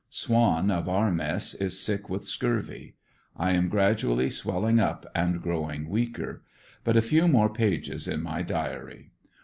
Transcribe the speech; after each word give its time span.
Swan, 0.09 0.71
of 0.71 0.89
our 0.89 1.11
mess, 1.11 1.53
is 1.53 1.79
sick 1.79 2.09
with 2.09 2.25
scurvy. 2.25 2.95
I 3.37 3.51
am 3.51 3.69
gradually 3.69 4.31
swelling 4.31 4.79
up 4.79 5.05
and 5.13 5.43
growing 5.43 5.89
weaker. 5.89 6.41
But 6.83 6.97
a 6.97 7.03
few 7.03 7.27
more 7.27 7.49
pages 7.53 8.07
in 8.07 8.23
my 8.23 8.41
diary. 8.41 9.11